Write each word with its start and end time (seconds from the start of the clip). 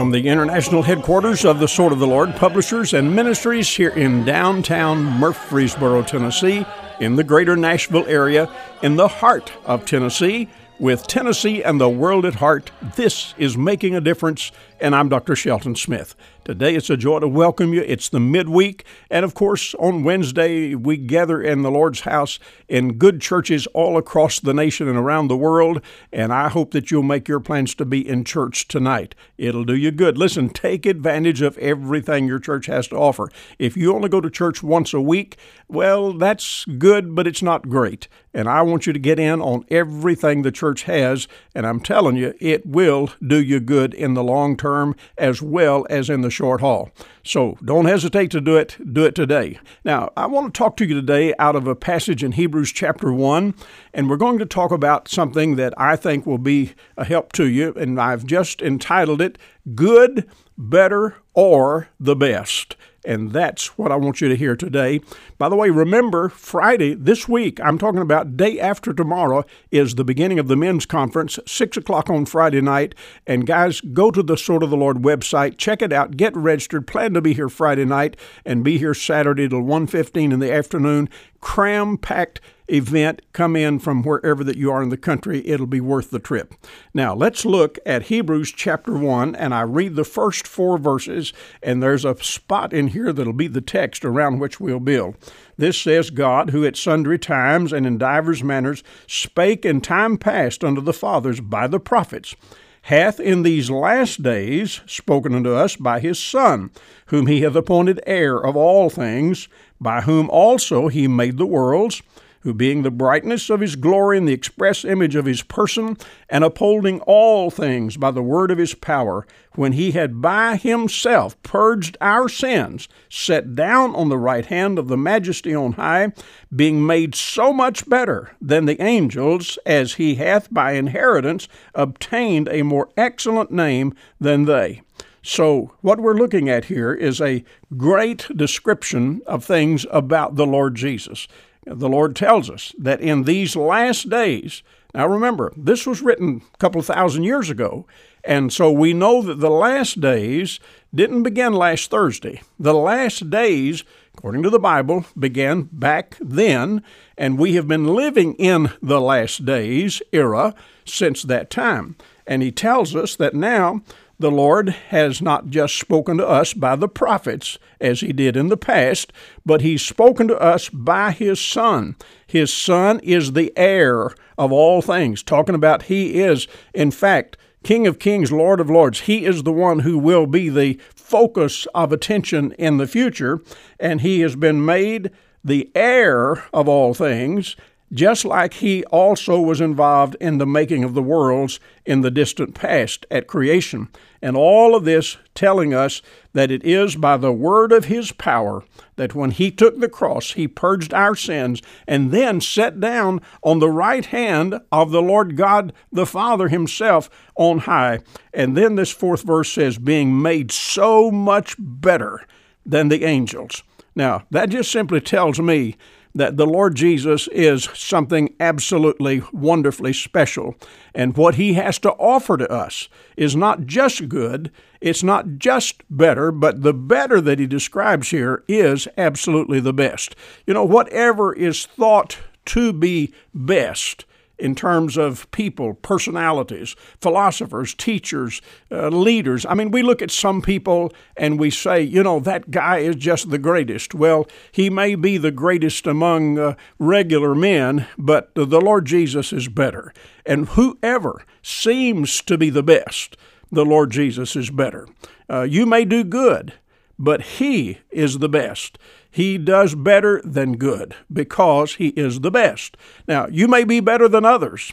From 0.00 0.12
the 0.12 0.28
international 0.28 0.82
headquarters 0.82 1.44
of 1.44 1.60
the 1.60 1.68
Sword 1.68 1.92
of 1.92 1.98
the 1.98 2.06
Lord 2.06 2.34
Publishers 2.34 2.94
and 2.94 3.14
Ministries 3.14 3.68
here 3.68 3.90
in 3.90 4.24
downtown 4.24 5.04
Murfreesboro, 5.04 6.04
Tennessee, 6.04 6.64
in 7.00 7.16
the 7.16 7.22
greater 7.22 7.54
Nashville 7.54 8.06
area, 8.06 8.50
in 8.82 8.96
the 8.96 9.08
heart 9.08 9.52
of 9.66 9.84
Tennessee, 9.84 10.48
with 10.78 11.06
Tennessee 11.06 11.62
and 11.62 11.78
the 11.78 11.90
world 11.90 12.24
at 12.24 12.36
heart, 12.36 12.70
this 12.96 13.34
is 13.36 13.58
Making 13.58 13.94
a 13.94 14.00
Difference, 14.00 14.52
and 14.80 14.96
I'm 14.96 15.10
Dr. 15.10 15.36
Shelton 15.36 15.76
Smith. 15.76 16.14
Today 16.42 16.74
it's 16.74 16.88
a 16.88 16.96
joy 16.96 17.18
to 17.18 17.28
welcome 17.28 17.74
you. 17.74 17.82
It's 17.82 18.08
the 18.08 18.18
midweek, 18.18 18.86
and 19.10 19.26
of 19.26 19.34
course, 19.34 19.74
on 19.74 20.04
Wednesday 20.04 20.74
we 20.74 20.96
gather 20.96 21.42
in 21.42 21.60
the 21.60 21.70
Lord's 21.70 22.00
house 22.00 22.38
in 22.66 22.94
good 22.94 23.20
churches 23.20 23.66
all 23.68 23.98
across 23.98 24.40
the 24.40 24.54
nation 24.54 24.88
and 24.88 24.96
around 24.96 25.28
the 25.28 25.36
world, 25.36 25.82
and 26.10 26.32
I 26.32 26.48
hope 26.48 26.70
that 26.70 26.90
you'll 26.90 27.02
make 27.02 27.28
your 27.28 27.40
plans 27.40 27.74
to 27.74 27.84
be 27.84 28.08
in 28.08 28.24
church 28.24 28.68
tonight. 28.68 29.14
It'll 29.36 29.64
do 29.64 29.76
you 29.76 29.90
good. 29.90 30.16
Listen, 30.16 30.48
take 30.48 30.86
advantage 30.86 31.42
of 31.42 31.58
everything 31.58 32.26
your 32.26 32.38
church 32.38 32.66
has 32.66 32.88
to 32.88 32.96
offer. 32.96 33.28
If 33.58 33.76
you 33.76 33.94
only 33.94 34.08
go 34.08 34.22
to 34.22 34.30
church 34.30 34.62
once 34.62 34.94
a 34.94 35.00
week, 35.00 35.36
well, 35.68 36.14
that's 36.14 36.64
good, 36.64 37.14
but 37.14 37.26
it's 37.26 37.42
not 37.42 37.68
great. 37.68 38.08
And 38.32 38.48
I 38.48 38.62
want 38.62 38.86
you 38.86 38.92
to 38.92 38.98
get 38.98 39.18
in 39.18 39.40
on 39.40 39.64
everything 39.70 40.42
the 40.42 40.52
church 40.52 40.84
has, 40.84 41.28
and 41.54 41.66
I'm 41.66 41.80
telling 41.80 42.16
you, 42.16 42.32
it 42.40 42.64
will 42.64 43.10
do 43.24 43.42
you 43.42 43.60
good 43.60 43.92
in 43.92 44.14
the 44.14 44.22
long 44.22 44.56
term 44.56 44.94
as 45.18 45.42
well 45.42 45.86
as 45.90 46.08
in 46.08 46.20
the 46.20 46.29
short 46.30 46.60
haul. 46.60 46.90
So 47.24 47.58
don't 47.64 47.84
hesitate 47.84 48.30
to 48.32 48.40
do 48.40 48.56
it. 48.56 48.76
Do 48.92 49.04
it 49.04 49.14
today. 49.14 49.58
Now, 49.84 50.10
I 50.16 50.26
want 50.26 50.52
to 50.52 50.58
talk 50.58 50.76
to 50.78 50.86
you 50.86 50.94
today 50.94 51.34
out 51.38 51.56
of 51.56 51.66
a 51.66 51.74
passage 51.74 52.24
in 52.24 52.32
Hebrews 52.32 52.72
chapter 52.72 53.12
1, 53.12 53.54
and 53.92 54.08
we're 54.08 54.16
going 54.16 54.38
to 54.38 54.46
talk 54.46 54.70
about 54.70 55.08
something 55.08 55.56
that 55.56 55.74
I 55.76 55.96
think 55.96 56.26
will 56.26 56.38
be 56.38 56.72
a 56.96 57.04
help 57.04 57.32
to 57.32 57.46
you, 57.46 57.74
and 57.74 58.00
I've 58.00 58.24
just 58.24 58.62
entitled 58.62 59.20
it 59.20 59.38
Good, 59.74 60.28
Better, 60.56 61.16
or 61.34 61.88
the 61.98 62.16
Best. 62.16 62.76
And 63.04 63.32
that's 63.32 63.78
what 63.78 63.90
I 63.90 63.96
want 63.96 64.20
you 64.20 64.28
to 64.28 64.36
hear 64.36 64.54
today. 64.54 65.00
By 65.38 65.48
the 65.48 65.56
way, 65.56 65.70
remember, 65.70 66.28
Friday, 66.28 66.94
this 66.94 67.26
week, 67.26 67.58
I'm 67.60 67.78
talking 67.78 68.02
about 68.02 68.36
day 68.36 68.60
after 68.60 68.92
tomorrow, 68.92 69.44
is 69.70 69.94
the 69.94 70.04
beginning 70.04 70.38
of 70.38 70.48
the 70.48 70.56
men's 70.56 70.84
conference, 70.84 71.38
6 71.46 71.78
o'clock 71.78 72.10
on 72.10 72.26
Friday 72.26 72.60
night. 72.60 72.94
And 73.26 73.46
guys, 73.46 73.80
go 73.80 74.10
to 74.10 74.22
the 74.22 74.36
Sword 74.36 74.62
of 74.62 74.70
the 74.70 74.76
Lord 74.76 74.98
website, 74.98 75.56
check 75.56 75.80
it 75.80 75.92
out, 75.92 76.16
get 76.16 76.36
registered, 76.36 76.86
plan 76.86 77.14
to 77.14 77.22
be 77.22 77.32
here 77.32 77.48
Friday 77.48 77.86
night, 77.86 78.16
and 78.44 78.62
be 78.62 78.76
here 78.76 78.94
Saturday 78.94 79.48
till 79.48 79.62
1.15 79.62 80.32
in 80.32 80.38
the 80.38 80.52
afternoon. 80.52 81.08
Cram 81.40 81.96
packed 81.96 82.40
event, 82.72 83.22
come 83.32 83.56
in 83.56 83.78
from 83.78 84.02
wherever 84.02 84.44
that 84.44 84.56
you 84.56 84.70
are 84.70 84.82
in 84.82 84.88
the 84.88 84.96
country. 84.96 85.46
It'll 85.46 85.66
be 85.66 85.80
worth 85.80 86.10
the 86.10 86.18
trip. 86.18 86.54
Now, 86.94 87.14
let's 87.14 87.44
look 87.44 87.78
at 87.84 88.04
Hebrews 88.04 88.52
chapter 88.52 88.96
1, 88.96 89.34
and 89.34 89.54
I 89.54 89.62
read 89.62 89.96
the 89.96 90.04
first 90.04 90.46
four 90.46 90.78
verses, 90.78 91.32
and 91.62 91.82
there's 91.82 92.04
a 92.04 92.16
spot 92.22 92.72
in 92.72 92.88
here 92.88 93.12
that'll 93.12 93.32
be 93.32 93.48
the 93.48 93.60
text 93.60 94.04
around 94.04 94.38
which 94.38 94.60
we'll 94.60 94.80
build. 94.80 95.16
This 95.56 95.78
says, 95.78 96.10
God, 96.10 96.50
who 96.50 96.64
at 96.64 96.76
sundry 96.76 97.18
times 97.18 97.72
and 97.72 97.86
in 97.86 97.98
divers 97.98 98.42
manners 98.42 98.82
spake 99.06 99.64
in 99.64 99.80
time 99.80 100.16
past 100.16 100.64
unto 100.64 100.80
the 100.80 100.92
fathers 100.92 101.40
by 101.40 101.66
the 101.66 101.80
prophets, 101.80 102.34
hath 102.82 103.20
in 103.20 103.42
these 103.42 103.70
last 103.70 104.22
days 104.22 104.80
spoken 104.86 105.34
unto 105.34 105.52
us 105.52 105.76
by 105.76 106.00
his 106.00 106.18
Son, 106.18 106.70
whom 107.06 107.26
he 107.26 107.42
hath 107.42 107.54
appointed 107.54 108.00
heir 108.06 108.38
of 108.38 108.56
all 108.56 108.88
things, 108.88 109.48
by 109.80 110.02
whom 110.02 110.30
also 110.30 110.88
he 110.88 111.06
made 111.06 111.36
the 111.36 111.46
worlds 111.46 112.02
who 112.40 112.54
being 112.54 112.82
the 112.82 112.90
brightness 112.90 113.50
of 113.50 113.60
his 113.60 113.76
glory 113.76 114.16
and 114.16 114.26
the 114.26 114.32
express 114.32 114.84
image 114.84 115.14
of 115.14 115.26
his 115.26 115.42
person, 115.42 115.96
and 116.28 116.42
upholding 116.42 117.00
all 117.02 117.50
things 117.50 117.96
by 117.96 118.10
the 118.10 118.22
word 118.22 118.50
of 118.50 118.58
his 118.58 118.74
power, 118.74 119.26
when 119.54 119.72
he 119.72 119.92
had 119.92 120.22
by 120.22 120.56
himself 120.56 121.40
purged 121.42 121.96
our 122.00 122.28
sins, 122.28 122.88
sat 123.08 123.54
down 123.54 123.94
on 123.94 124.08
the 124.08 124.18
right 124.18 124.46
hand 124.46 124.78
of 124.78 124.88
the 124.88 124.96
majesty 124.96 125.54
on 125.54 125.72
high, 125.72 126.12
being 126.54 126.86
made 126.86 127.14
so 127.14 127.52
much 127.52 127.88
better 127.88 128.34
than 128.40 128.64
the 128.64 128.80
angels, 128.82 129.58
as 129.66 129.94
he 129.94 130.14
hath 130.14 130.52
by 130.52 130.72
inheritance 130.72 131.46
obtained 131.74 132.48
a 132.50 132.62
more 132.62 132.88
excellent 132.96 133.50
name 133.50 133.94
than 134.18 134.46
they. 134.46 134.80
So, 135.22 135.72
what 135.82 136.00
we're 136.00 136.14
looking 136.14 136.48
at 136.48 136.66
here 136.66 136.94
is 136.94 137.20
a 137.20 137.44
great 137.76 138.26
description 138.34 139.20
of 139.26 139.44
things 139.44 139.84
about 139.90 140.36
the 140.36 140.46
Lord 140.46 140.74
Jesus 140.76 141.28
the 141.70 141.88
Lord 141.88 142.16
tells 142.16 142.50
us 142.50 142.74
that 142.78 143.00
in 143.00 143.22
these 143.22 143.54
last 143.54 144.08
days, 144.10 144.62
now 144.94 145.06
remember, 145.06 145.52
this 145.56 145.86
was 145.86 146.02
written 146.02 146.42
a 146.52 146.56
couple 146.58 146.80
of 146.80 146.86
thousand 146.86 147.22
years 147.22 147.48
ago, 147.48 147.86
and 148.24 148.52
so 148.52 148.70
we 148.70 148.92
know 148.92 149.22
that 149.22 149.38
the 149.40 149.50
last 149.50 150.00
days 150.00 150.58
didn't 150.94 151.22
begin 151.22 151.52
last 151.52 151.90
Thursday. 151.90 152.42
The 152.58 152.74
last 152.74 153.30
days, 153.30 153.84
according 154.16 154.42
to 154.42 154.50
the 154.50 154.58
Bible, 154.58 155.06
began 155.18 155.68
back 155.72 156.16
then, 156.20 156.82
and 157.16 157.38
we 157.38 157.54
have 157.54 157.68
been 157.68 157.94
living 157.94 158.34
in 158.34 158.72
the 158.82 159.00
last 159.00 159.44
days 159.44 160.02
era 160.12 160.54
since 160.84 161.22
that 161.22 161.50
time. 161.50 161.96
And 162.26 162.42
he 162.42 162.50
tells 162.50 162.94
us 162.94 163.16
that 163.16 163.34
now 163.34 163.82
the 164.20 164.30
Lord 164.30 164.68
has 164.90 165.22
not 165.22 165.48
just 165.48 165.78
spoken 165.78 166.18
to 166.18 166.28
us 166.28 166.52
by 166.52 166.76
the 166.76 166.88
prophets, 166.88 167.58
as 167.80 168.00
he 168.00 168.12
did 168.12 168.36
in 168.36 168.48
the 168.48 168.56
past, 168.56 169.14
but 169.46 169.62
he's 169.62 169.80
spoken 169.80 170.28
to 170.28 170.38
us 170.38 170.68
by 170.68 171.10
his 171.10 171.40
Son. 171.40 171.96
His 172.26 172.52
Son 172.52 173.00
is 173.00 173.32
the 173.32 173.50
heir 173.56 174.10
of 174.36 174.52
all 174.52 174.82
things, 174.82 175.22
talking 175.22 175.54
about 175.54 175.84
he 175.84 176.20
is, 176.20 176.46
in 176.74 176.90
fact, 176.90 177.38
King 177.64 177.86
of 177.86 177.98
Kings, 177.98 178.30
Lord 178.30 178.60
of 178.60 178.68
Lords. 178.68 179.00
He 179.00 179.24
is 179.24 179.42
the 179.42 179.52
one 179.52 179.80
who 179.80 179.96
will 179.96 180.26
be 180.26 180.50
the 180.50 180.78
focus 180.94 181.66
of 181.74 181.90
attention 181.90 182.52
in 182.52 182.76
the 182.76 182.86
future, 182.86 183.40
and 183.78 184.02
he 184.02 184.20
has 184.20 184.36
been 184.36 184.62
made 184.62 185.10
the 185.42 185.70
heir 185.74 186.44
of 186.52 186.68
all 186.68 186.92
things 186.92 187.56
just 187.92 188.24
like 188.24 188.54
he 188.54 188.84
also 188.84 189.40
was 189.40 189.60
involved 189.60 190.16
in 190.20 190.38
the 190.38 190.46
making 190.46 190.84
of 190.84 190.94
the 190.94 191.02
worlds 191.02 191.58
in 191.84 192.02
the 192.02 192.10
distant 192.10 192.54
past 192.54 193.04
at 193.10 193.26
creation. 193.26 193.88
And 194.22 194.36
all 194.36 194.74
of 194.74 194.84
this 194.84 195.16
telling 195.34 195.74
us 195.74 196.02
that 196.32 196.50
it 196.50 196.64
is 196.64 196.94
by 196.94 197.16
the 197.16 197.32
word 197.32 197.72
of 197.72 197.86
his 197.86 198.12
power 198.12 198.62
that 198.96 199.14
when 199.14 199.30
he 199.30 199.50
took 199.50 199.80
the 199.80 199.88
cross, 199.88 200.32
he 200.32 200.46
purged 200.46 200.94
our 200.94 201.16
sins 201.16 201.62
and 201.86 202.12
then 202.12 202.40
sat 202.40 202.78
down 202.78 203.20
on 203.42 203.58
the 203.58 203.70
right 203.70 204.06
hand 204.06 204.60
of 204.70 204.90
the 204.90 205.02
Lord 205.02 205.36
God 205.36 205.72
the 205.90 206.06
Father 206.06 206.48
himself 206.48 207.10
on 207.34 207.60
high. 207.60 208.00
And 208.32 208.56
then 208.56 208.76
this 208.76 208.90
fourth 208.92 209.22
verse 209.22 209.50
says, 209.50 209.78
being 209.78 210.20
made 210.20 210.52
so 210.52 211.10
much 211.10 211.56
better 211.58 212.24
than 212.64 212.88
the 212.88 213.04
angels. 213.04 213.64
Now, 213.96 214.24
that 214.30 214.50
just 214.50 214.70
simply 214.70 215.00
tells 215.00 215.40
me 215.40 215.76
that 216.14 216.36
the 216.36 216.46
Lord 216.46 216.74
Jesus 216.74 217.28
is 217.28 217.68
something 217.74 218.34
absolutely 218.40 219.22
wonderfully 219.32 219.92
special. 219.92 220.54
And 220.94 221.16
what 221.16 221.36
he 221.36 221.54
has 221.54 221.78
to 221.80 221.92
offer 221.92 222.36
to 222.36 222.50
us 222.50 222.88
is 223.16 223.36
not 223.36 223.66
just 223.66 224.08
good, 224.08 224.50
it's 224.80 225.02
not 225.02 225.38
just 225.38 225.82
better, 225.90 226.32
but 226.32 226.62
the 226.62 226.74
better 226.74 227.20
that 227.20 227.38
he 227.38 227.46
describes 227.46 228.10
here 228.10 228.42
is 228.48 228.88
absolutely 228.96 229.60
the 229.60 229.74
best. 229.74 230.16
You 230.46 230.54
know, 230.54 230.64
whatever 230.64 231.32
is 231.32 231.66
thought 231.66 232.18
to 232.46 232.72
be 232.72 233.12
best 233.34 234.04
in 234.40 234.54
terms 234.54 234.96
of 234.96 235.30
people, 235.30 235.74
personalities, 235.74 236.74
philosophers, 237.00 237.74
teachers, 237.74 238.40
uh, 238.70 238.88
leaders. 238.88 239.44
I 239.46 239.54
mean, 239.54 239.70
we 239.70 239.82
look 239.82 240.02
at 240.02 240.10
some 240.10 240.42
people 240.42 240.92
and 241.16 241.38
we 241.38 241.50
say, 241.50 241.82
you 241.82 242.02
know, 242.02 242.20
that 242.20 242.50
guy 242.50 242.78
is 242.78 242.96
just 242.96 243.30
the 243.30 243.38
greatest. 243.38 243.94
Well, 243.94 244.26
he 244.50 244.70
may 244.70 244.94
be 244.94 245.18
the 245.18 245.30
greatest 245.30 245.86
among 245.86 246.38
uh, 246.38 246.54
regular 246.78 247.34
men, 247.34 247.86
but 247.98 248.34
the 248.34 248.60
Lord 248.60 248.86
Jesus 248.86 249.32
is 249.32 249.48
better. 249.48 249.92
And 250.24 250.48
whoever 250.48 251.24
seems 251.42 252.20
to 252.22 252.38
be 252.38 252.50
the 252.50 252.62
best, 252.62 253.16
the 253.52 253.64
Lord 253.64 253.90
Jesus 253.90 254.36
is 254.36 254.50
better. 254.50 254.88
Uh, 255.28 255.42
you 255.42 255.66
may 255.66 255.84
do 255.84 256.04
good, 256.04 256.54
but 256.98 257.22
He 257.22 257.78
is 257.90 258.18
the 258.18 258.28
best. 258.28 258.78
He 259.10 259.38
does 259.38 259.74
better 259.74 260.20
than 260.24 260.56
good 260.56 260.94
because 261.12 261.74
He 261.74 261.88
is 261.88 262.20
the 262.20 262.30
best. 262.30 262.76
Now, 263.08 263.26
you 263.28 263.48
may 263.48 263.64
be 263.64 263.80
better 263.80 264.08
than 264.08 264.24
others, 264.24 264.72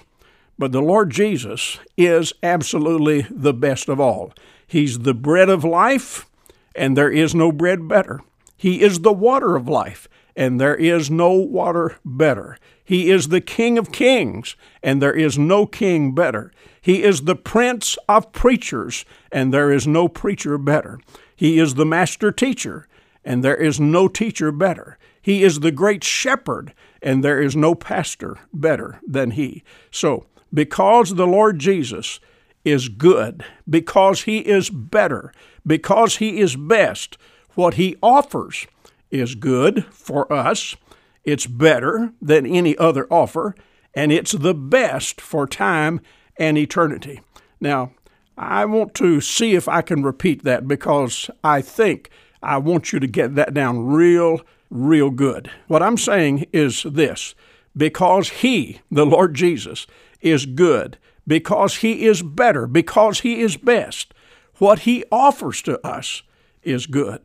but 0.57 0.71
the 0.71 0.81
Lord 0.81 1.09
Jesus 1.09 1.79
is 1.97 2.33
absolutely 2.43 3.25
the 3.29 3.53
best 3.53 3.89
of 3.89 3.99
all. 3.99 4.33
He's 4.67 4.99
the 4.99 5.13
bread 5.13 5.49
of 5.49 5.63
life, 5.63 6.27
and 6.75 6.95
there 6.95 7.11
is 7.11 7.33
no 7.33 7.51
bread 7.51 7.87
better. 7.87 8.21
He 8.55 8.81
is 8.81 8.99
the 8.99 9.13
water 9.13 9.55
of 9.55 9.67
life, 9.67 10.07
and 10.35 10.59
there 10.59 10.75
is 10.75 11.09
no 11.09 11.31
water 11.31 11.97
better. 12.03 12.57
He 12.83 13.09
is 13.09 13.29
the 13.29 13.41
King 13.41 13.77
of 13.77 13.91
kings, 13.91 14.55
and 14.81 15.01
there 15.01 15.13
is 15.13 15.37
no 15.37 15.65
king 15.65 16.13
better. 16.13 16.51
He 16.79 17.03
is 17.03 17.21
the 17.21 17.35
Prince 17.35 17.97
of 18.07 18.31
preachers, 18.31 19.03
and 19.31 19.53
there 19.53 19.71
is 19.71 19.85
no 19.87 20.07
preacher 20.07 20.57
better. 20.57 20.99
He 21.35 21.59
is 21.59 21.75
the 21.75 21.85
Master 21.85 22.31
teacher, 22.31 22.87
and 23.27 23.44
there 23.44 23.57
is 23.57 23.77
no 23.77 24.07
teacher 24.07 24.53
better. 24.53 24.97
He 25.21 25.44
is 25.44 25.59
the 25.59 25.71
great 25.71 26.01
shepherd, 26.01 26.74
and 27.01 27.21
there 27.21 27.41
is 27.41 27.57
no 27.57 27.75
pastor 27.75 28.38
better 28.53 29.01
than 29.06 29.31
he. 29.31 29.65
So, 29.91 30.27
because 30.53 31.15
the 31.15 31.27
Lord 31.27 31.59
Jesus 31.59 32.21
is 32.63 32.88
good, 32.88 33.44
because 33.69 34.21
he 34.21 34.38
is 34.39 34.69
better, 34.69 35.33
because 35.65 36.15
he 36.15 36.39
is 36.39 36.56
best, 36.56 37.18
what 37.56 37.74
he 37.74 37.97
offers 38.01 38.65
is 39.12 39.35
good 39.35 39.83
for 39.88 40.31
us. 40.31 40.77
It's 41.25 41.47
better 41.47 42.13
than 42.21 42.45
any 42.45 42.77
other 42.77 43.07
offer, 43.12 43.56
and 43.94 44.13
it's 44.13 44.31
the 44.31 44.53
best 44.53 45.19
for 45.19 45.45
time 45.45 46.00
and 46.38 46.57
eternity. 46.57 47.19
Now, 47.59 47.91
I 48.38 48.63
want 48.63 48.94
to 48.95 49.19
see 49.19 49.53
if 49.53 49.68
I 49.68 49.81
can 49.81 50.01
repeat 50.01 50.45
that 50.45 50.65
because 50.65 51.30
I 51.44 51.59
think 51.62 52.09
I 52.41 52.57
want 52.57 52.93
you 52.93 52.99
to 52.99 53.07
get 53.07 53.35
that 53.35 53.53
down 53.53 53.87
real, 53.87 54.41
real 54.69 55.09
good. 55.09 55.49
What 55.67 55.83
I'm 55.83 55.97
saying 55.97 56.47
is 56.53 56.83
this 56.83 57.35
because 57.75 58.29
He, 58.29 58.79
the 58.91 59.05
Lord 59.05 59.35
Jesus, 59.35 59.87
is 60.21 60.45
good, 60.45 60.97
because 61.27 61.77
He 61.77 62.05
is 62.05 62.23
better, 62.23 62.67
because 62.67 63.19
He 63.19 63.41
is 63.41 63.57
best, 63.57 64.13
what 64.57 64.79
He 64.79 65.03
offers 65.11 65.61
to 65.63 65.85
us 65.85 66.23
is 66.63 66.85
good. 66.87 67.21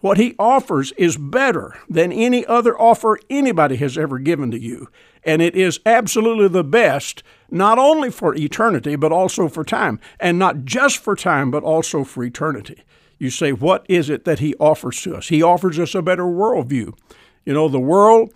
What 0.00 0.16
He 0.16 0.36
offers 0.38 0.92
is 0.92 1.16
better 1.16 1.74
than 1.88 2.12
any 2.12 2.46
other 2.46 2.78
offer 2.80 3.18
anybody 3.28 3.76
has 3.76 3.98
ever 3.98 4.18
given 4.18 4.50
to 4.52 4.60
you. 4.60 4.88
And 5.24 5.42
it 5.42 5.56
is 5.56 5.80
absolutely 5.84 6.48
the 6.48 6.62
best 6.62 7.24
not 7.50 7.78
only 7.78 8.10
for 8.10 8.34
eternity, 8.34 8.94
but 8.94 9.10
also 9.10 9.48
for 9.48 9.64
time. 9.64 9.98
And 10.20 10.38
not 10.38 10.64
just 10.64 10.98
for 10.98 11.16
time, 11.16 11.50
but 11.50 11.64
also 11.64 12.04
for 12.04 12.22
eternity. 12.22 12.82
You 13.18 13.30
say, 13.30 13.52
what 13.52 13.84
is 13.88 14.10
it 14.10 14.24
that 14.24 14.38
he 14.38 14.54
offers 14.60 15.02
to 15.02 15.16
us? 15.16 15.28
He 15.28 15.42
offers 15.42 15.78
us 15.78 15.94
a 15.94 16.02
better 16.02 16.24
worldview. 16.24 16.96
You 17.44 17.54
know, 17.54 17.68
the 17.68 17.80
world 17.80 18.32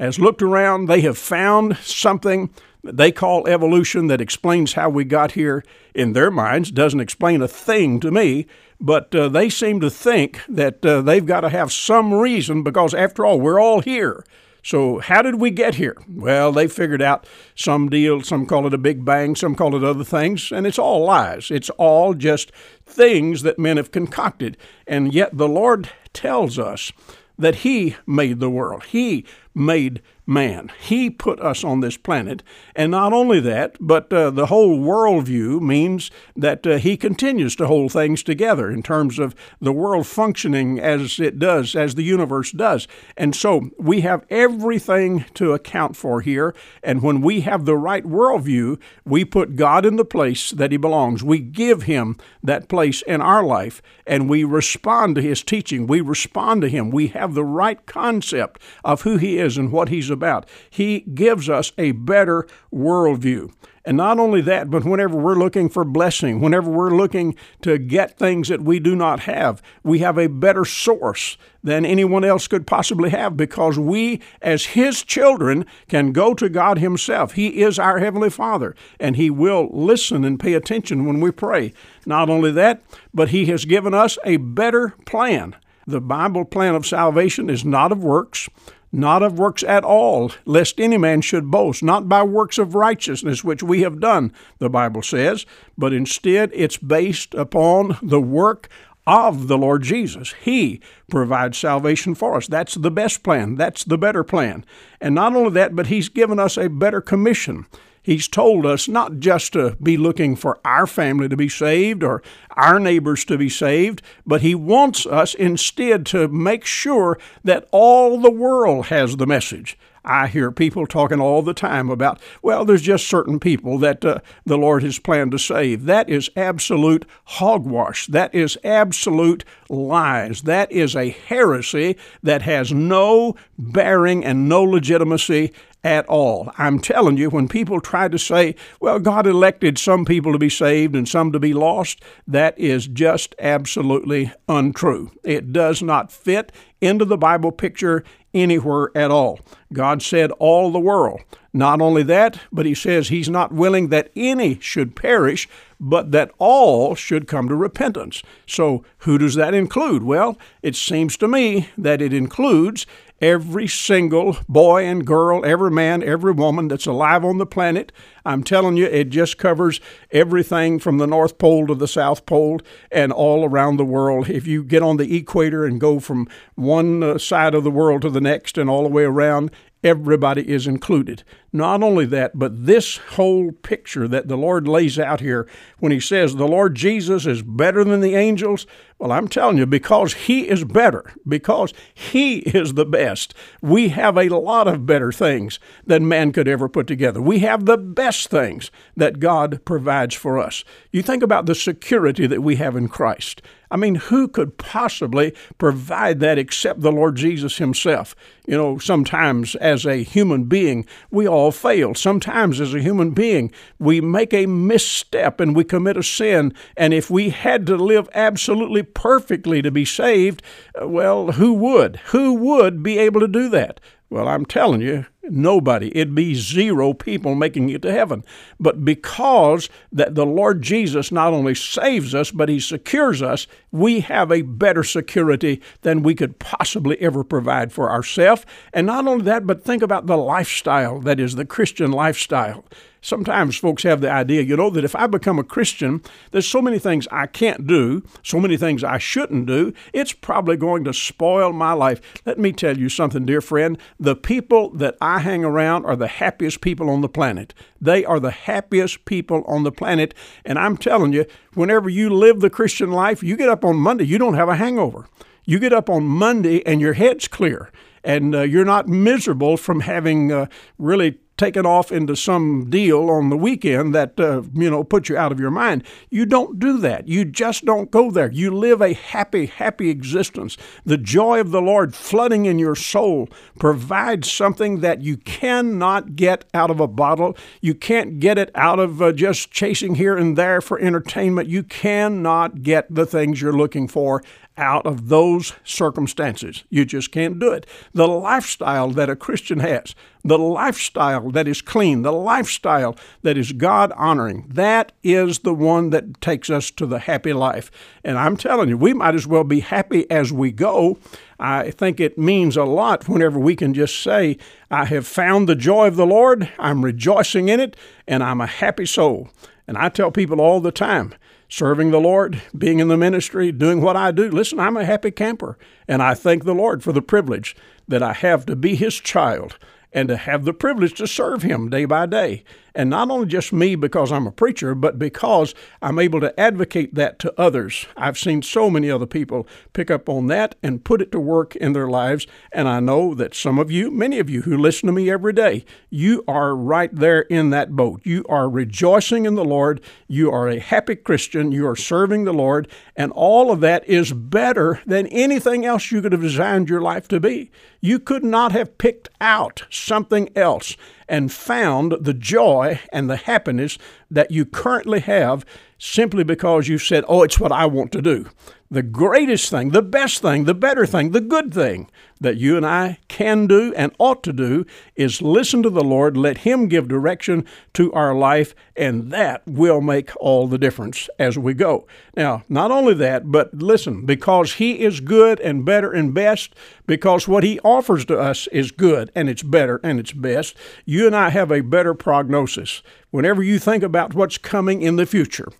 has 0.00 0.18
looked 0.18 0.42
around, 0.42 0.86
they 0.86 1.02
have 1.02 1.18
found 1.18 1.76
something 1.78 2.50
that 2.82 2.96
they 2.96 3.12
call 3.12 3.46
evolution 3.46 4.08
that 4.08 4.20
explains 4.20 4.74
how 4.74 4.90
we 4.90 5.04
got 5.04 5.32
here 5.32 5.64
in 5.94 6.12
their 6.12 6.30
minds. 6.30 6.70
Doesn't 6.70 7.00
explain 7.00 7.40
a 7.42 7.48
thing 7.48 8.00
to 8.00 8.10
me, 8.10 8.46
but 8.80 9.14
uh, 9.14 9.28
they 9.28 9.48
seem 9.48 9.80
to 9.80 9.90
think 9.90 10.40
that 10.48 10.84
uh, 10.84 11.00
they've 11.00 11.24
got 11.24 11.40
to 11.40 11.48
have 11.48 11.72
some 11.72 12.12
reason 12.12 12.62
because, 12.62 12.92
after 12.92 13.24
all, 13.24 13.40
we're 13.40 13.60
all 13.60 13.80
here. 13.80 14.24
So, 14.62 14.98
how 14.98 15.20
did 15.20 15.36
we 15.36 15.50
get 15.50 15.74
here? 15.74 15.96
Well, 16.08 16.50
they 16.50 16.68
figured 16.68 17.02
out 17.02 17.26
some 17.54 17.90
deal, 17.90 18.22
some 18.22 18.46
call 18.46 18.66
it 18.66 18.72
a 18.72 18.78
big 18.78 19.04
bang, 19.04 19.36
some 19.36 19.54
call 19.54 19.76
it 19.76 19.84
other 19.84 20.04
things, 20.04 20.50
and 20.50 20.66
it's 20.66 20.78
all 20.78 21.04
lies. 21.04 21.50
It's 21.50 21.68
all 21.70 22.14
just 22.14 22.50
things 22.86 23.42
that 23.42 23.58
men 23.58 23.76
have 23.76 23.90
concocted. 23.90 24.56
And 24.86 25.12
yet, 25.12 25.36
the 25.36 25.48
Lord 25.48 25.90
tells 26.12 26.58
us 26.58 26.92
that 27.38 27.56
He 27.56 27.96
made 28.06 28.40
the 28.40 28.50
world, 28.50 28.84
He 28.84 29.24
made 29.54 30.02
man. 30.26 30.70
He 30.80 31.10
put 31.10 31.40
us 31.40 31.64
on 31.64 31.80
this 31.80 31.96
planet. 31.96 32.42
And 32.74 32.90
not 32.90 33.12
only 33.12 33.40
that, 33.40 33.76
but 33.78 34.12
uh, 34.12 34.30
the 34.30 34.46
whole 34.46 34.78
worldview 34.78 35.60
means 35.60 36.10
that 36.34 36.66
uh, 36.66 36.78
He 36.78 36.96
continues 36.96 37.54
to 37.56 37.66
hold 37.66 37.92
things 37.92 38.22
together 38.22 38.70
in 38.70 38.82
terms 38.82 39.18
of 39.18 39.34
the 39.60 39.72
world 39.72 40.06
functioning 40.06 40.80
as 40.80 41.20
it 41.20 41.38
does, 41.38 41.76
as 41.76 41.94
the 41.94 42.02
universe 42.02 42.52
does. 42.52 42.88
And 43.16 43.36
so 43.36 43.70
we 43.78 44.00
have 44.00 44.24
everything 44.30 45.26
to 45.34 45.52
account 45.52 45.96
for 45.96 46.20
here. 46.20 46.54
And 46.82 47.02
when 47.02 47.20
we 47.20 47.42
have 47.42 47.64
the 47.64 47.76
right 47.76 48.04
worldview, 48.04 48.80
we 49.04 49.24
put 49.24 49.56
God 49.56 49.84
in 49.84 49.96
the 49.96 50.04
place 50.04 50.50
that 50.52 50.72
He 50.72 50.78
belongs. 50.78 51.22
We 51.22 51.38
give 51.38 51.82
Him 51.82 52.16
that 52.42 52.68
place 52.68 53.02
in 53.02 53.20
our 53.20 53.44
life 53.44 53.82
and 54.06 54.28
we 54.28 54.44
respond 54.44 55.16
to 55.16 55.22
His 55.22 55.42
teaching. 55.42 55.86
We 55.86 56.00
respond 56.00 56.62
to 56.62 56.68
Him. 56.68 56.90
We 56.90 57.08
have 57.08 57.34
the 57.34 57.44
right 57.44 57.84
concept 57.84 58.60
of 58.84 59.02
who 59.02 59.18
He 59.18 59.38
is 59.38 59.43
and 59.58 59.72
what 59.72 59.88
He's 59.88 60.10
about. 60.10 60.48
He 60.70 61.00
gives 61.00 61.48
us 61.48 61.72
a 61.78 61.92
better 61.92 62.46
worldview. 62.72 63.52
And 63.86 63.98
not 63.98 64.18
only 64.18 64.40
that, 64.42 64.70
but 64.70 64.84
whenever 64.84 65.14
we're 65.14 65.34
looking 65.34 65.68
for 65.68 65.84
blessing, 65.84 66.40
whenever 66.40 66.70
we're 66.70 66.96
looking 66.96 67.36
to 67.60 67.76
get 67.76 68.18
things 68.18 68.48
that 68.48 68.62
we 68.62 68.80
do 68.80 68.96
not 68.96 69.20
have, 69.20 69.60
we 69.82 69.98
have 69.98 70.16
a 70.16 70.28
better 70.28 70.64
source 70.64 71.36
than 71.62 71.84
anyone 71.84 72.24
else 72.24 72.48
could 72.48 72.66
possibly 72.66 73.10
have 73.10 73.36
because 73.36 73.78
we, 73.78 74.22
as 74.40 74.66
His 74.66 75.02
children, 75.02 75.66
can 75.86 76.12
go 76.12 76.32
to 76.32 76.48
God 76.48 76.78
Himself. 76.78 77.32
He 77.32 77.62
is 77.62 77.78
our 77.78 77.98
Heavenly 77.98 78.30
Father, 78.30 78.74
and 78.98 79.16
He 79.16 79.28
will 79.28 79.68
listen 79.70 80.24
and 80.24 80.40
pay 80.40 80.54
attention 80.54 81.04
when 81.04 81.20
we 81.20 81.30
pray. 81.30 81.74
Not 82.06 82.30
only 82.30 82.52
that, 82.52 82.82
but 83.12 83.30
He 83.30 83.46
has 83.46 83.66
given 83.66 83.92
us 83.92 84.16
a 84.24 84.38
better 84.38 84.94
plan. 85.04 85.56
The 85.86 86.00
Bible 86.00 86.44
plan 86.44 86.74
of 86.74 86.86
salvation 86.86 87.50
is 87.50 87.64
not 87.64 87.92
of 87.92 88.02
works, 88.02 88.48
not 88.90 89.22
of 89.22 89.38
works 89.38 89.62
at 89.64 89.84
all, 89.84 90.30
lest 90.44 90.80
any 90.80 90.96
man 90.96 91.20
should 91.20 91.50
boast, 91.50 91.82
not 91.82 92.08
by 92.08 92.22
works 92.22 92.58
of 92.58 92.74
righteousness 92.74 93.42
which 93.42 93.62
we 93.62 93.82
have 93.82 94.00
done, 94.00 94.32
the 94.58 94.70
Bible 94.70 95.02
says, 95.02 95.44
but 95.76 95.92
instead 95.92 96.50
it's 96.54 96.76
based 96.76 97.34
upon 97.34 97.98
the 98.00 98.20
work 98.20 98.68
of 99.06 99.48
the 99.48 99.58
Lord 99.58 99.82
Jesus. 99.82 100.32
He 100.40 100.80
provides 101.10 101.58
salvation 101.58 102.14
for 102.14 102.36
us. 102.36 102.46
That's 102.46 102.74
the 102.74 102.90
best 102.90 103.22
plan. 103.22 103.56
That's 103.56 103.84
the 103.84 103.98
better 103.98 104.24
plan. 104.24 104.64
And 105.00 105.14
not 105.14 105.36
only 105.36 105.50
that, 105.50 105.76
but 105.76 105.88
He's 105.88 106.08
given 106.08 106.38
us 106.38 106.56
a 106.56 106.70
better 106.70 107.00
commission. 107.00 107.66
He's 108.04 108.28
told 108.28 108.66
us 108.66 108.86
not 108.86 109.18
just 109.18 109.54
to 109.54 109.76
be 109.82 109.96
looking 109.96 110.36
for 110.36 110.60
our 110.62 110.86
family 110.86 111.26
to 111.30 111.38
be 111.38 111.48
saved 111.48 112.02
or 112.02 112.22
our 112.50 112.78
neighbors 112.78 113.24
to 113.24 113.38
be 113.38 113.48
saved, 113.48 114.02
but 114.26 114.42
He 114.42 114.54
wants 114.54 115.06
us 115.06 115.34
instead 115.34 116.04
to 116.06 116.28
make 116.28 116.66
sure 116.66 117.18
that 117.42 117.66
all 117.72 118.20
the 118.20 118.30
world 118.30 118.86
has 118.86 119.16
the 119.16 119.26
message. 119.26 119.78
I 120.04 120.26
hear 120.26 120.52
people 120.52 120.86
talking 120.86 121.18
all 121.18 121.40
the 121.40 121.54
time 121.54 121.88
about, 121.88 122.20
well, 122.42 122.66
there's 122.66 122.82
just 122.82 123.08
certain 123.08 123.40
people 123.40 123.78
that 123.78 124.04
uh, 124.04 124.18
the 124.44 124.58
Lord 124.58 124.82
has 124.82 124.98
planned 124.98 125.32
to 125.32 125.38
save. 125.38 125.86
That 125.86 126.10
is 126.10 126.30
absolute 126.36 127.06
hogwash. 127.24 128.06
That 128.08 128.34
is 128.34 128.58
absolute 128.62 129.44
lies. 129.70 130.42
That 130.42 130.70
is 130.70 130.94
a 130.94 131.08
heresy 131.08 131.96
that 132.22 132.42
has 132.42 132.70
no 132.70 133.34
bearing 133.58 134.22
and 134.22 134.46
no 134.46 134.62
legitimacy 134.62 135.54
at 135.84 136.06
all. 136.06 136.50
I'm 136.56 136.80
telling 136.80 137.18
you, 137.18 137.28
when 137.28 137.46
people 137.46 137.80
try 137.80 138.08
to 138.08 138.18
say, 138.18 138.56
well, 138.80 138.98
God 138.98 139.26
elected 139.26 139.78
some 139.78 140.06
people 140.06 140.32
to 140.32 140.38
be 140.38 140.48
saved 140.48 140.96
and 140.96 141.06
some 141.06 141.30
to 141.32 141.38
be 141.38 141.52
lost, 141.52 142.02
that 142.26 142.58
is 142.58 142.88
just 142.88 143.34
absolutely 143.38 144.32
untrue. 144.48 145.12
It 145.22 145.52
does 145.52 145.82
not 145.82 146.10
fit 146.10 146.50
into 146.80 147.04
the 147.04 147.18
Bible 147.18 147.52
picture 147.52 148.02
anywhere 148.32 148.90
at 148.94 149.10
all. 149.10 149.38
God 149.72 150.02
said 150.02 150.30
all 150.32 150.72
the 150.72 150.80
world. 150.80 151.20
Not 151.52 151.80
only 151.80 152.02
that, 152.04 152.40
but 152.50 152.66
He 152.66 152.74
says 152.74 153.08
He's 153.08 153.28
not 153.28 153.52
willing 153.52 153.88
that 153.88 154.10
any 154.16 154.58
should 154.58 154.96
perish, 154.96 155.48
but 155.78 156.10
that 156.10 156.32
all 156.38 156.94
should 156.94 157.28
come 157.28 157.48
to 157.48 157.54
repentance. 157.54 158.22
So, 158.46 158.84
who 158.98 159.18
does 159.18 159.36
that 159.36 159.54
include? 159.54 160.02
Well, 160.02 160.36
it 160.62 160.74
seems 160.74 161.16
to 161.18 161.28
me 161.28 161.68
that 161.78 162.02
it 162.02 162.12
includes 162.12 162.86
every 163.24 163.66
single 163.66 164.36
boy 164.50 164.84
and 164.84 165.06
girl, 165.06 165.42
every 165.46 165.70
man, 165.70 166.02
every 166.02 166.32
woman 166.32 166.68
that's 166.68 166.84
alive 166.84 167.24
on 167.24 167.38
the 167.38 167.46
planet. 167.46 167.90
I'm 168.26 168.44
telling 168.44 168.76
you, 168.76 168.84
it 168.84 169.04
just 169.04 169.38
covers 169.38 169.80
everything 170.10 170.78
from 170.78 170.98
the 170.98 171.06
North 171.06 171.38
Pole 171.38 171.66
to 171.68 171.74
the 171.74 171.88
South 171.88 172.26
Pole 172.26 172.60
and 172.92 173.12
all 173.12 173.46
around 173.48 173.78
the 173.78 173.84
world. 173.84 174.28
If 174.28 174.46
you 174.46 174.62
get 174.62 174.82
on 174.82 174.98
the 174.98 175.16
equator 175.16 175.64
and 175.64 175.80
go 175.80 176.00
from 176.00 176.28
one 176.54 177.02
uh, 177.02 177.16
side 177.16 177.54
of 177.54 177.64
the 177.64 177.70
world 177.70 178.02
to 178.02 178.10
the 178.10 178.20
next 178.20 178.58
and 178.58 178.68
all 178.68 178.82
the 178.82 178.90
way 178.90 179.04
around, 179.04 179.50
everybody 179.84 180.48
is 180.50 180.66
included. 180.66 181.22
Not 181.52 181.82
only 181.84 182.06
that, 182.06 182.36
but 182.36 182.66
this 182.66 182.96
whole 182.96 183.52
picture 183.52 184.08
that 184.08 184.26
the 184.26 184.36
Lord 184.36 184.66
lays 184.66 184.98
out 184.98 185.20
here 185.20 185.48
when 185.78 185.92
He 185.92 186.00
says 186.00 186.34
the 186.34 186.48
Lord 186.48 186.74
Jesus 186.74 187.26
is 187.26 187.42
better 187.42 187.84
than 187.84 188.00
the 188.00 188.16
angels, 188.16 188.66
well, 188.98 189.12
I'm 189.12 189.28
telling 189.28 189.58
you, 189.58 189.66
because 189.66 190.14
He 190.14 190.48
is 190.48 190.64
better, 190.64 191.12
because 191.28 191.72
He 191.94 192.38
is 192.38 192.74
the 192.74 192.86
best, 192.86 193.34
we 193.62 193.90
have 193.90 194.16
a 194.16 194.28
lot 194.30 194.66
of 194.66 194.86
better 194.86 195.12
things 195.12 195.60
than 195.86 196.08
man 196.08 196.32
could 196.32 196.48
ever 196.48 196.68
put 196.68 196.88
together. 196.88 197.20
We 197.20 197.40
have 197.40 197.66
the 197.66 197.78
best 197.78 198.30
things 198.30 198.72
that 198.96 199.20
God 199.20 199.64
provides 199.64 200.14
for 200.14 200.38
us. 200.38 200.64
You 200.90 201.02
think 201.02 201.22
about 201.22 201.46
the 201.46 201.54
security 201.54 202.26
that 202.26 202.42
we 202.42 202.56
have 202.56 202.74
in 202.74 202.88
Christ. 202.88 203.42
I 203.74 203.76
mean, 203.76 203.96
who 203.96 204.28
could 204.28 204.56
possibly 204.56 205.34
provide 205.58 206.20
that 206.20 206.38
except 206.38 206.82
the 206.82 206.92
Lord 206.92 207.16
Jesus 207.16 207.58
Himself? 207.58 208.14
You 208.46 208.56
know, 208.56 208.78
sometimes 208.78 209.56
as 209.56 209.84
a 209.84 210.04
human 210.04 210.44
being, 210.44 210.86
we 211.10 211.26
all 211.26 211.50
fail. 211.50 211.92
Sometimes 211.92 212.60
as 212.60 212.72
a 212.72 212.80
human 212.80 213.10
being, 213.10 213.50
we 213.80 214.00
make 214.00 214.32
a 214.32 214.46
misstep 214.46 215.40
and 215.40 215.56
we 215.56 215.64
commit 215.64 215.96
a 215.96 216.04
sin. 216.04 216.54
And 216.76 216.94
if 216.94 217.10
we 217.10 217.30
had 217.30 217.66
to 217.66 217.76
live 217.76 218.08
absolutely 218.14 218.84
perfectly 218.84 219.60
to 219.62 219.72
be 219.72 219.84
saved, 219.84 220.40
uh, 220.80 220.86
well, 220.86 221.32
who 221.32 221.52
would? 221.54 221.96
Who 222.12 222.34
would 222.34 222.80
be 222.80 222.98
able 222.98 223.18
to 223.18 223.26
do 223.26 223.48
that? 223.48 223.80
Well, 224.08 224.28
I'm 224.28 224.46
telling 224.46 224.82
you, 224.82 225.06
nobody. 225.30 225.88
It'd 225.94 226.14
be 226.14 226.34
zero 226.34 226.92
people 226.92 227.34
making 227.34 227.70
it 227.70 227.82
to 227.82 227.92
heaven. 227.92 228.24
But 228.58 228.84
because 228.84 229.68
that 229.92 230.14
the 230.14 230.26
Lord 230.26 230.62
Jesus 230.62 231.12
not 231.12 231.32
only 231.32 231.54
saves 231.54 232.14
us, 232.14 232.30
but 232.30 232.48
he 232.48 232.60
secures 232.60 233.22
us, 233.22 233.46
we 233.70 234.00
have 234.00 234.30
a 234.30 234.42
better 234.42 234.84
security 234.84 235.60
than 235.82 236.02
we 236.02 236.14
could 236.14 236.38
possibly 236.38 237.00
ever 237.00 237.24
provide 237.24 237.72
for 237.72 237.90
ourselves. 237.90 238.44
And 238.72 238.86
not 238.86 239.06
only 239.06 239.24
that, 239.24 239.46
but 239.46 239.64
think 239.64 239.82
about 239.82 240.06
the 240.06 240.16
lifestyle 240.16 241.00
that 241.00 241.20
is 241.20 241.34
the 241.34 241.44
Christian 241.44 241.90
lifestyle. 241.90 242.64
Sometimes 243.04 243.58
folks 243.58 243.82
have 243.82 244.00
the 244.00 244.10
idea, 244.10 244.40
you 244.40 244.56
know, 244.56 244.70
that 244.70 244.82
if 244.82 244.96
I 244.96 245.06
become 245.06 245.38
a 245.38 245.44
Christian, 245.44 246.00
there's 246.30 246.48
so 246.48 246.62
many 246.62 246.78
things 246.78 247.06
I 247.12 247.26
can't 247.26 247.66
do, 247.66 248.02
so 248.22 248.40
many 248.40 248.56
things 248.56 248.82
I 248.82 248.96
shouldn't 248.96 249.44
do, 249.44 249.74
it's 249.92 250.14
probably 250.14 250.56
going 250.56 250.84
to 250.84 250.94
spoil 250.94 251.52
my 251.52 251.74
life. 251.74 252.00
Let 252.24 252.38
me 252.38 252.50
tell 252.50 252.78
you 252.78 252.88
something, 252.88 253.26
dear 253.26 253.42
friend. 253.42 253.76
The 254.00 254.16
people 254.16 254.70
that 254.70 254.96
I 255.02 255.18
hang 255.18 255.44
around 255.44 255.84
are 255.84 255.96
the 255.96 256.08
happiest 256.08 256.62
people 256.62 256.88
on 256.88 257.02
the 257.02 257.08
planet. 257.10 257.52
They 257.78 258.06
are 258.06 258.18
the 258.18 258.30
happiest 258.30 259.04
people 259.04 259.44
on 259.46 259.64
the 259.64 259.72
planet. 259.72 260.14
And 260.42 260.58
I'm 260.58 260.78
telling 260.78 261.12
you, 261.12 261.26
whenever 261.52 261.90
you 261.90 262.08
live 262.08 262.40
the 262.40 262.48
Christian 262.48 262.90
life, 262.90 263.22
you 263.22 263.36
get 263.36 263.50
up 263.50 263.66
on 263.66 263.76
Monday, 263.76 264.06
you 264.06 264.16
don't 264.16 264.32
have 264.32 264.48
a 264.48 264.56
hangover. 264.56 265.06
You 265.44 265.58
get 265.58 265.74
up 265.74 265.90
on 265.90 266.04
Monday 266.04 266.64
and 266.64 266.80
your 266.80 266.94
head's 266.94 267.28
clear 267.28 267.70
and 268.02 268.34
uh, 268.34 268.42
you're 268.42 268.64
not 268.64 268.86
miserable 268.88 269.56
from 269.56 269.80
having 269.80 270.30
uh, 270.30 270.46
really 270.78 271.18
taken 271.36 271.66
off 271.66 271.90
into 271.90 272.14
some 272.14 272.70
deal 272.70 273.10
on 273.10 273.28
the 273.28 273.36
weekend 273.36 273.94
that 273.94 274.18
uh, 274.20 274.42
you 274.54 274.70
know 274.70 274.84
puts 274.84 275.08
you 275.08 275.16
out 275.16 275.32
of 275.32 275.40
your 275.40 275.50
mind. 275.50 275.84
You 276.10 276.26
don't 276.26 276.58
do 276.58 276.78
that. 276.78 277.08
You 277.08 277.24
just 277.24 277.64
don't 277.64 277.90
go 277.90 278.10
there. 278.10 278.30
You 278.30 278.50
live 278.50 278.80
a 278.80 278.92
happy, 278.92 279.46
happy 279.46 279.90
existence. 279.90 280.56
The 280.84 280.98
joy 280.98 281.40
of 281.40 281.50
the 281.50 281.62
Lord 281.62 281.94
flooding 281.94 282.46
in 282.46 282.58
your 282.58 282.76
soul 282.76 283.28
provides 283.58 284.30
something 284.30 284.80
that 284.80 285.02
you 285.02 285.16
cannot 285.16 286.16
get 286.16 286.44
out 286.54 286.70
of 286.70 286.80
a 286.80 286.86
bottle. 286.88 287.36
You 287.60 287.74
can't 287.74 288.20
get 288.20 288.38
it 288.38 288.50
out 288.54 288.78
of 288.78 289.02
uh, 289.02 289.12
just 289.12 289.50
chasing 289.50 289.96
here 289.96 290.16
and 290.16 290.38
there 290.38 290.60
for 290.60 290.78
entertainment. 290.78 291.48
You 291.48 291.62
cannot 291.62 292.62
get 292.62 292.92
the 292.94 293.06
things 293.06 293.40
you're 293.40 293.52
looking 293.52 293.88
for 293.88 294.22
out 294.56 294.86
of 294.86 295.08
those 295.08 295.52
circumstances. 295.64 296.64
You 296.70 296.84
just 296.84 297.10
can't 297.10 297.38
do 297.38 297.52
it. 297.52 297.66
The 297.92 298.06
lifestyle 298.06 298.90
that 298.90 299.10
a 299.10 299.16
Christian 299.16 299.60
has, 299.60 299.94
the 300.22 300.38
lifestyle 300.38 301.30
that 301.30 301.48
is 301.48 301.60
clean, 301.60 302.02
the 302.02 302.12
lifestyle 302.12 302.96
that 303.22 303.36
is 303.36 303.52
God 303.52 303.92
honoring, 303.92 304.46
that 304.48 304.92
is 305.02 305.40
the 305.40 305.54
one 305.54 305.90
that 305.90 306.20
takes 306.20 306.50
us 306.50 306.70
to 306.72 306.86
the 306.86 307.00
happy 307.00 307.32
life. 307.32 307.70
And 308.04 308.16
I'm 308.16 308.36
telling 308.36 308.68
you, 308.68 308.78
we 308.78 308.92
might 308.92 309.14
as 309.14 309.26
well 309.26 309.44
be 309.44 309.60
happy 309.60 310.08
as 310.10 310.32
we 310.32 310.52
go. 310.52 310.98
I 311.38 311.72
think 311.72 311.98
it 311.98 312.16
means 312.16 312.56
a 312.56 312.64
lot 312.64 313.08
whenever 313.08 313.38
we 313.38 313.56
can 313.56 313.74
just 313.74 314.02
say, 314.02 314.38
I 314.70 314.84
have 314.86 315.06
found 315.06 315.48
the 315.48 315.56
joy 315.56 315.88
of 315.88 315.96
the 315.96 316.06
Lord, 316.06 316.50
I'm 316.58 316.84
rejoicing 316.84 317.48
in 317.48 317.60
it, 317.60 317.76
and 318.06 318.22
I'm 318.22 318.40
a 318.40 318.46
happy 318.46 318.86
soul. 318.86 319.28
And 319.66 319.76
I 319.76 319.88
tell 319.88 320.10
people 320.10 320.40
all 320.40 320.60
the 320.60 320.72
time, 320.72 321.14
serving 321.54 321.92
the 321.92 322.00
Lord, 322.00 322.42
being 322.58 322.80
in 322.80 322.88
the 322.88 322.96
ministry, 322.96 323.52
doing 323.52 323.80
what 323.80 323.94
I 323.94 324.10
do. 324.10 324.28
Listen, 324.28 324.58
I'm 324.58 324.76
a 324.76 324.84
happy 324.84 325.12
camper, 325.12 325.56
and 325.86 326.02
I 326.02 326.14
thank 326.14 326.42
the 326.42 326.52
Lord 326.52 326.82
for 326.82 326.92
the 326.92 327.00
privilege 327.00 327.54
that 327.86 328.02
I 328.02 328.12
have 328.12 328.44
to 328.46 328.56
be 328.56 328.74
His 328.74 328.96
child 328.96 329.56
and 329.92 330.08
to 330.08 330.16
have 330.16 330.44
the 330.44 330.52
privilege 330.52 330.94
to 330.94 331.06
serve 331.06 331.42
Him 331.42 331.70
day 331.70 331.84
by 331.84 332.06
day. 332.06 332.42
And 332.74 332.90
not 332.90 333.10
only 333.10 333.26
just 333.26 333.52
me 333.52 333.76
because 333.76 334.10
I'm 334.10 334.26
a 334.26 334.32
preacher, 334.32 334.74
but 334.74 334.98
because 334.98 335.54
I'm 335.80 335.98
able 335.98 336.20
to 336.20 336.38
advocate 336.38 336.94
that 336.94 337.18
to 337.20 337.32
others. 337.40 337.86
I've 337.96 338.18
seen 338.18 338.42
so 338.42 338.68
many 338.68 338.90
other 338.90 339.06
people 339.06 339.46
pick 339.72 339.90
up 339.90 340.08
on 340.08 340.26
that 340.28 340.56
and 340.62 340.84
put 340.84 341.00
it 341.00 341.12
to 341.12 341.20
work 341.20 341.54
in 341.56 341.72
their 341.72 341.88
lives. 341.88 342.26
And 342.52 342.68
I 342.68 342.80
know 342.80 343.14
that 343.14 343.34
some 343.34 343.58
of 343.58 343.70
you, 343.70 343.90
many 343.90 344.18
of 344.18 344.28
you 344.28 344.42
who 344.42 344.56
listen 344.56 344.86
to 344.88 344.92
me 344.92 345.10
every 345.10 345.32
day, 345.32 345.64
you 345.88 346.24
are 346.26 346.56
right 346.56 346.94
there 346.94 347.20
in 347.22 347.50
that 347.50 347.76
boat. 347.76 348.00
You 348.04 348.24
are 348.28 348.48
rejoicing 348.48 349.24
in 349.24 349.34
the 349.34 349.44
Lord. 349.44 349.80
You 350.08 350.32
are 350.32 350.48
a 350.48 350.58
happy 350.58 350.96
Christian. 350.96 351.52
You 351.52 351.68
are 351.68 351.76
serving 351.76 352.24
the 352.24 352.32
Lord. 352.32 352.68
And 352.96 353.12
all 353.12 353.50
of 353.52 353.60
that 353.60 353.86
is 353.88 354.12
better 354.12 354.80
than 354.86 355.06
anything 355.08 355.64
else 355.64 355.92
you 355.92 356.02
could 356.02 356.12
have 356.12 356.20
designed 356.20 356.68
your 356.68 356.80
life 356.80 357.06
to 357.08 357.20
be. 357.20 357.50
You 357.80 357.98
could 357.98 358.24
not 358.24 358.52
have 358.52 358.78
picked 358.78 359.10
out 359.20 359.64
something 359.70 360.30
else 360.34 360.76
and 361.08 361.32
found 361.32 361.92
the 362.00 362.14
joy 362.14 362.80
and 362.92 363.08
the 363.08 363.16
happiness 363.16 363.78
that 364.10 364.30
you 364.30 364.44
currently 364.44 365.00
have 365.00 365.44
simply 365.78 366.24
because 366.24 366.68
you 366.68 366.78
said, 366.78 367.04
Oh, 367.08 367.22
it's 367.22 367.38
what 367.38 367.52
I 367.52 367.66
want 367.66 367.92
to 367.92 368.02
do. 368.02 368.28
The 368.74 368.82
greatest 368.82 369.50
thing, 369.50 369.70
the 369.70 369.82
best 369.82 370.20
thing, 370.20 370.46
the 370.46 370.52
better 370.52 370.84
thing, 370.84 371.12
the 371.12 371.20
good 371.20 371.54
thing 371.54 371.88
that 372.20 372.38
you 372.38 372.56
and 372.56 372.66
I 372.66 372.98
can 373.06 373.46
do 373.46 373.72
and 373.76 373.94
ought 374.00 374.24
to 374.24 374.32
do 374.32 374.66
is 374.96 375.22
listen 375.22 375.62
to 375.62 375.70
the 375.70 375.84
Lord, 375.84 376.16
let 376.16 376.38
Him 376.38 376.66
give 376.66 376.88
direction 376.88 377.46
to 377.74 377.92
our 377.92 378.16
life, 378.16 378.52
and 378.76 379.12
that 379.12 379.42
will 379.46 379.80
make 379.80 380.10
all 380.16 380.48
the 380.48 380.58
difference 380.58 381.08
as 381.20 381.38
we 381.38 381.54
go. 381.54 381.86
Now, 382.16 382.42
not 382.48 382.72
only 382.72 382.94
that, 382.94 383.30
but 383.30 383.54
listen, 383.54 384.04
because 384.06 384.54
He 384.54 384.80
is 384.80 384.98
good 384.98 385.38
and 385.38 385.64
better 385.64 385.92
and 385.92 386.12
best, 386.12 386.52
because 386.84 387.28
what 387.28 387.44
He 387.44 387.60
offers 387.60 388.04
to 388.06 388.18
us 388.18 388.48
is 388.48 388.72
good 388.72 389.08
and 389.14 389.30
it's 389.30 389.44
better 389.44 389.78
and 389.84 390.00
it's 390.00 390.10
best, 390.10 390.56
you 390.84 391.06
and 391.06 391.14
I 391.14 391.30
have 391.30 391.52
a 391.52 391.60
better 391.60 391.94
prognosis. 391.94 392.82
Whenever 393.12 393.40
you 393.40 393.60
think 393.60 393.84
about 393.84 394.14
what's 394.14 394.36
coming 394.36 394.82
in 394.82 394.96
the 394.96 395.06
future, 395.06 395.52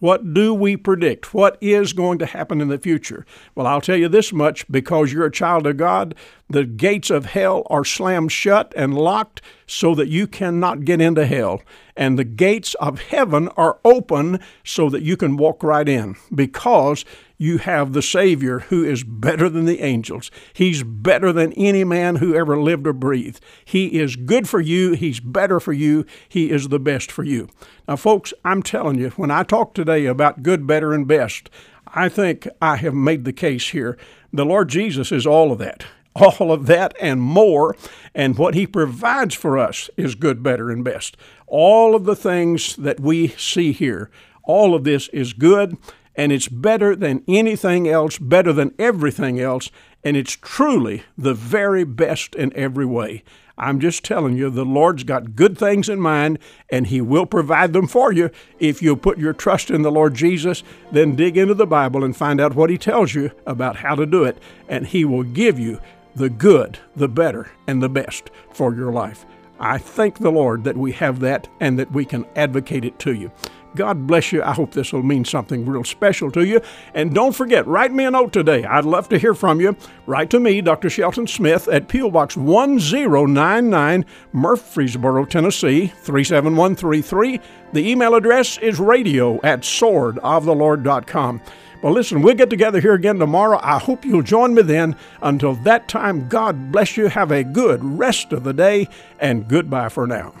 what 0.00 0.34
do 0.34 0.52
we 0.52 0.76
predict? 0.76 1.32
What 1.32 1.56
is 1.60 1.92
going 1.92 2.18
to 2.18 2.26
happen 2.26 2.60
in 2.60 2.68
the 2.68 2.78
future? 2.78 3.24
Well, 3.54 3.66
I'll 3.66 3.80
tell 3.80 3.96
you 3.96 4.08
this 4.08 4.32
much 4.32 4.70
because 4.70 5.12
you're 5.12 5.26
a 5.26 5.30
child 5.30 5.66
of 5.66 5.76
God, 5.76 6.14
the 6.50 6.64
gates 6.64 7.10
of 7.10 7.26
hell 7.26 7.62
are 7.70 7.84
slammed 7.84 8.32
shut 8.32 8.72
and 8.76 8.92
locked 8.92 9.40
so 9.68 9.94
that 9.94 10.08
you 10.08 10.26
cannot 10.26 10.84
get 10.84 11.00
into 11.00 11.24
hell. 11.24 11.62
And 11.96 12.18
the 12.18 12.24
gates 12.24 12.74
of 12.74 13.00
heaven 13.00 13.48
are 13.56 13.78
open 13.84 14.40
so 14.64 14.90
that 14.90 15.02
you 15.02 15.16
can 15.16 15.36
walk 15.36 15.62
right 15.62 15.88
in 15.88 16.16
because 16.34 17.04
you 17.38 17.58
have 17.58 17.92
the 17.92 18.02
Savior 18.02 18.60
who 18.60 18.84
is 18.84 19.04
better 19.04 19.48
than 19.48 19.64
the 19.64 19.80
angels. 19.80 20.32
He's 20.52 20.82
better 20.82 21.32
than 21.32 21.52
any 21.52 21.84
man 21.84 22.16
who 22.16 22.34
ever 22.34 22.60
lived 22.60 22.86
or 22.86 22.94
breathed. 22.94 23.40
He 23.64 24.00
is 24.00 24.16
good 24.16 24.48
for 24.48 24.60
you. 24.60 24.92
He's 24.94 25.20
better 25.20 25.60
for 25.60 25.72
you. 25.72 26.04
He 26.28 26.50
is 26.50 26.68
the 26.68 26.80
best 26.80 27.12
for 27.12 27.22
you. 27.22 27.48
Now, 27.86 27.94
folks, 27.94 28.34
I'm 28.44 28.64
telling 28.64 28.98
you, 28.98 29.10
when 29.10 29.30
I 29.30 29.44
talk 29.44 29.72
today 29.72 30.06
about 30.06 30.42
good, 30.42 30.66
better, 30.66 30.92
and 30.92 31.06
best, 31.06 31.48
I 31.86 32.08
think 32.08 32.48
I 32.60 32.76
have 32.76 32.94
made 32.94 33.24
the 33.24 33.32
case 33.32 33.68
here. 33.68 33.96
The 34.32 34.44
Lord 34.44 34.68
Jesus 34.68 35.12
is 35.12 35.26
all 35.26 35.52
of 35.52 35.58
that 35.58 35.86
all 36.20 36.52
of 36.52 36.66
that 36.66 36.94
and 37.00 37.20
more. 37.20 37.76
And 38.14 38.38
what 38.38 38.54
He 38.54 38.66
provides 38.66 39.34
for 39.34 39.58
us 39.58 39.90
is 39.96 40.14
good, 40.14 40.42
better, 40.42 40.70
and 40.70 40.84
best. 40.84 41.16
All 41.46 41.94
of 41.94 42.04
the 42.04 42.16
things 42.16 42.76
that 42.76 43.00
we 43.00 43.28
see 43.28 43.72
here, 43.72 44.10
all 44.44 44.74
of 44.74 44.84
this 44.84 45.08
is 45.08 45.32
good 45.32 45.76
and 46.16 46.32
it's 46.32 46.48
better 46.48 46.94
than 46.94 47.24
anything 47.28 47.88
else, 47.88 48.18
better 48.18 48.52
than 48.52 48.74
everything 48.78 49.40
else, 49.40 49.70
and 50.04 50.16
it's 50.16 50.36
truly 50.36 51.02
the 51.16 51.34
very 51.34 51.84
best 51.84 52.34
in 52.34 52.54
every 52.56 52.86
way. 52.86 53.22
I'm 53.56 53.78
just 53.78 54.04
telling 54.04 54.36
you, 54.36 54.48
the 54.48 54.64
Lord's 54.64 55.04
got 55.04 55.36
good 55.36 55.56
things 55.56 55.88
in 55.88 56.00
mind, 56.00 56.38
and 56.70 56.86
He 56.86 57.00
will 57.00 57.26
provide 57.26 57.72
them 57.72 57.86
for 57.86 58.12
you 58.12 58.30
if 58.58 58.82
you 58.82 58.96
put 58.96 59.18
your 59.18 59.34
trust 59.34 59.70
in 59.70 59.82
the 59.82 59.90
Lord 59.90 60.14
Jesus. 60.14 60.62
Then 60.90 61.14
dig 61.14 61.36
into 61.36 61.54
the 61.54 61.66
Bible 61.66 62.02
and 62.02 62.16
find 62.16 62.40
out 62.40 62.54
what 62.54 62.70
He 62.70 62.78
tells 62.78 63.14
you 63.14 63.30
about 63.46 63.76
how 63.76 63.94
to 63.94 64.06
do 64.06 64.24
it, 64.24 64.38
and 64.68 64.86
He 64.86 65.04
will 65.04 65.24
give 65.24 65.58
you 65.58 65.80
the 66.14 66.30
good, 66.30 66.78
the 66.96 67.08
better, 67.08 67.50
and 67.66 67.82
the 67.82 67.88
best 67.88 68.30
for 68.52 68.74
your 68.74 68.92
life. 68.92 69.24
I 69.58 69.78
thank 69.78 70.18
the 70.18 70.32
Lord 70.32 70.64
that 70.64 70.76
we 70.76 70.92
have 70.92 71.20
that 71.20 71.48
and 71.60 71.78
that 71.78 71.92
we 71.92 72.04
can 72.04 72.24
advocate 72.34 72.84
it 72.84 72.98
to 73.00 73.12
you. 73.12 73.30
God 73.76 74.06
bless 74.06 74.32
you. 74.32 74.42
I 74.42 74.52
hope 74.52 74.72
this 74.72 74.92
will 74.92 75.02
mean 75.02 75.24
something 75.24 75.64
real 75.64 75.84
special 75.84 76.30
to 76.32 76.44
you. 76.44 76.60
And 76.94 77.14
don't 77.14 77.34
forget, 77.34 77.66
write 77.66 77.92
me 77.92 78.04
a 78.04 78.10
note 78.10 78.32
today. 78.32 78.64
I'd 78.64 78.84
love 78.84 79.08
to 79.10 79.18
hear 79.18 79.34
from 79.34 79.60
you. 79.60 79.76
Write 80.06 80.30
to 80.30 80.40
me, 80.40 80.60
Dr. 80.60 80.90
Shelton 80.90 81.26
Smith, 81.26 81.68
at 81.68 81.88
P.O. 81.88 82.10
Box 82.10 82.36
1099, 82.36 84.04
Murfreesboro, 84.32 85.24
Tennessee 85.24 85.86
37133. 85.86 87.40
The 87.72 87.88
email 87.88 88.14
address 88.14 88.58
is 88.58 88.80
radio 88.80 89.40
at 89.42 89.60
swordoftheLord.com. 89.60 91.40
Well, 91.82 91.92
listen, 91.94 92.20
we'll 92.20 92.34
get 92.34 92.50
together 92.50 92.80
here 92.80 92.92
again 92.92 93.18
tomorrow. 93.18 93.58
I 93.62 93.78
hope 93.78 94.04
you'll 94.04 94.22
join 94.22 94.54
me 94.54 94.62
then. 94.62 94.96
Until 95.22 95.54
that 95.54 95.88
time, 95.88 96.28
God 96.28 96.70
bless 96.70 96.96
you. 96.96 97.06
Have 97.06 97.30
a 97.30 97.42
good 97.42 97.82
rest 97.82 98.32
of 98.32 98.44
the 98.44 98.52
day, 98.52 98.88
and 99.18 99.48
goodbye 99.48 99.88
for 99.88 100.06
now. 100.06 100.34